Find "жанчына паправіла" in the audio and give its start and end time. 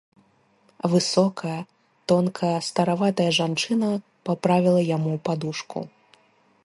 3.41-4.81